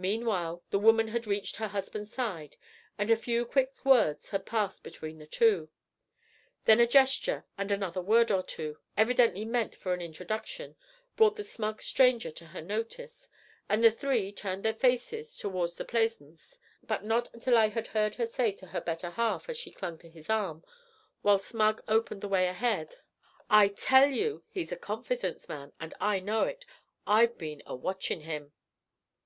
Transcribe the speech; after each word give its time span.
Meanwhile 0.00 0.62
the 0.70 0.78
woman 0.78 1.08
had 1.08 1.26
reached 1.26 1.56
her 1.56 1.68
husband's 1.68 2.10
side, 2.14 2.56
and 2.96 3.10
a 3.10 3.16
few 3.18 3.44
quick 3.44 3.84
words 3.84 4.30
had 4.30 4.46
passed 4.46 4.82
between 4.82 5.18
the 5.18 5.26
two. 5.26 5.68
Then 6.64 6.80
a 6.80 6.86
gesture, 6.86 7.44
and 7.58 7.70
another 7.70 8.00
word 8.00 8.30
or 8.30 8.42
two, 8.42 8.78
evidently 8.96 9.44
meant 9.44 9.74
for 9.76 9.92
an 9.92 10.00
introduction, 10.00 10.74
brought 11.16 11.36
the 11.36 11.44
smug 11.44 11.82
stranger 11.82 12.30
to 12.30 12.46
her 12.46 12.62
notice, 12.62 13.28
and 13.68 13.84
the 13.84 13.90
three 13.90 14.32
turned 14.32 14.62
their 14.64 14.72
faces 14.72 15.36
toward 15.36 15.72
the 15.72 15.84
Plaisance; 15.84 16.58
but 16.82 17.04
not 17.04 17.28
until 17.34 17.58
I 17.58 17.68
had 17.68 17.88
heard 17.88 18.14
her 18.14 18.24
say 18.26 18.52
to 18.52 18.68
her 18.68 18.80
better 18.80 19.10
half 19.10 19.50
as 19.50 19.58
she 19.58 19.70
clung 19.70 19.98
to 19.98 20.08
his 20.08 20.30
arm, 20.30 20.64
while 21.20 21.38
Smug 21.38 21.82
opened 21.86 22.24
a 22.24 22.28
way 22.28 22.46
ahead, 22.46 22.94
'I 23.50 23.68
tell 23.76 24.08
you 24.08 24.44
he's 24.48 24.72
a 24.72 24.76
confidence 24.76 25.46
man, 25.46 25.74
and 25.78 25.92
I 26.00 26.20
know 26.20 26.44
it. 26.44 26.64
I've 27.06 27.36
been 27.36 27.62
a 27.66 27.74
watchin' 27.76 28.22
him!' 28.22 28.54